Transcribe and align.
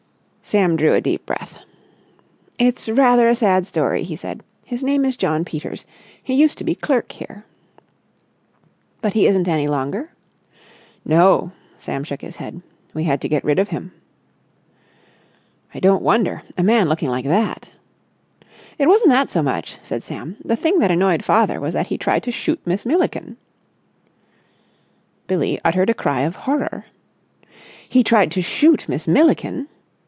Sam 0.43 0.75
drew 0.75 0.93
a 0.93 0.99
deep 0.99 1.25
breath. 1.25 1.59
"It's 2.59 2.89
rather 2.89 3.29
a 3.29 3.35
sad 3.35 3.65
story," 3.65 4.03
he 4.03 4.17
said. 4.17 4.43
"His 4.65 4.83
name 4.83 5.05
is 5.05 5.15
John 5.15 5.45
Peters. 5.45 5.85
He 6.21 6.33
used 6.33 6.57
to 6.57 6.65
be 6.65 6.75
clerk 6.75 7.09
here." 7.13 7.45
"But 8.99 9.13
he 9.13 9.27
isn't 9.27 9.47
any 9.47 9.67
longer?" 9.69 10.09
"No." 11.05 11.53
Sam 11.77 12.03
shook 12.03 12.19
his 12.21 12.35
head. 12.35 12.61
"We 12.93 13.05
had 13.05 13.21
to 13.21 13.29
get 13.29 13.45
rid 13.45 13.59
of 13.59 13.69
him." 13.69 13.93
"I 15.73 15.79
don't 15.79 16.03
wonder. 16.03 16.43
A 16.57 16.63
man 16.63 16.89
looking 16.89 17.09
like 17.09 17.25
that...." 17.25 17.71
"It 18.77 18.89
wasn't 18.89 19.11
that 19.11 19.29
so 19.29 19.41
much," 19.41 19.77
said 19.81 20.03
Sam. 20.03 20.35
"The 20.43 20.57
thing 20.57 20.79
that 20.79 20.91
annoyed 20.91 21.23
father 21.23 21.61
was 21.61 21.73
that 21.75 21.87
he 21.87 21.97
tried 21.97 22.23
to 22.23 22.31
shoot 22.31 22.59
Miss 22.65 22.85
Milliken." 22.85 23.37
Billie 25.27 25.61
uttered 25.63 25.91
a 25.91 26.01
cry 26.03 26.21
of 26.21 26.35
horror. 26.35 26.87
"He 27.87 28.03
tried 28.03 28.31
to 28.33 28.41
shoot 28.41 28.89
Miss 28.89 29.07
Milliken!" 29.07 29.69